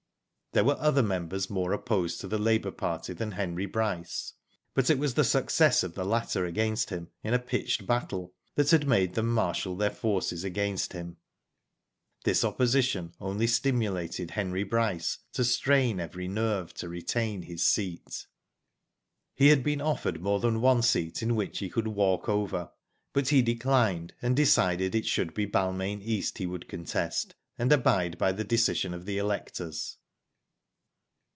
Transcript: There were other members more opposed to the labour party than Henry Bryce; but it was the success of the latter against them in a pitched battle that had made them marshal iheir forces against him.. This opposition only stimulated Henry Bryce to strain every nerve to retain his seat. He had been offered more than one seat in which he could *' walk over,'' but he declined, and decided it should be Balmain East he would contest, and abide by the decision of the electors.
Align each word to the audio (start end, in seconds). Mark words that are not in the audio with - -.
There 0.53 0.65
were 0.65 0.75
other 0.81 1.01
members 1.01 1.49
more 1.49 1.71
opposed 1.71 2.19
to 2.19 2.27
the 2.27 2.37
labour 2.37 2.71
party 2.71 3.13
than 3.13 3.31
Henry 3.31 3.65
Bryce; 3.65 4.33
but 4.73 4.89
it 4.89 4.99
was 4.99 5.13
the 5.13 5.23
success 5.23 5.81
of 5.81 5.95
the 5.95 6.03
latter 6.03 6.43
against 6.43 6.89
them 6.89 7.07
in 7.23 7.33
a 7.33 7.39
pitched 7.39 7.87
battle 7.87 8.33
that 8.55 8.71
had 8.71 8.85
made 8.85 9.13
them 9.13 9.33
marshal 9.33 9.77
iheir 9.77 9.93
forces 9.95 10.43
against 10.43 10.91
him.. 10.91 11.15
This 12.25 12.43
opposition 12.43 13.13
only 13.21 13.47
stimulated 13.47 14.31
Henry 14.31 14.63
Bryce 14.63 15.19
to 15.31 15.45
strain 15.45 16.01
every 16.01 16.27
nerve 16.27 16.73
to 16.73 16.89
retain 16.89 17.43
his 17.43 17.65
seat. 17.65 18.25
He 19.33 19.47
had 19.47 19.63
been 19.63 19.79
offered 19.79 20.21
more 20.21 20.41
than 20.41 20.59
one 20.59 20.81
seat 20.81 21.23
in 21.23 21.37
which 21.37 21.59
he 21.59 21.69
could 21.69 21.87
*' 21.87 21.87
walk 21.87 22.27
over,'' 22.27 22.71
but 23.13 23.29
he 23.29 23.41
declined, 23.41 24.15
and 24.21 24.35
decided 24.35 24.95
it 24.95 25.05
should 25.07 25.33
be 25.33 25.45
Balmain 25.45 26.01
East 26.01 26.39
he 26.39 26.45
would 26.45 26.67
contest, 26.67 27.35
and 27.57 27.71
abide 27.71 28.17
by 28.17 28.33
the 28.33 28.43
decision 28.43 28.93
of 28.93 29.05
the 29.05 29.17
electors. 29.17 29.95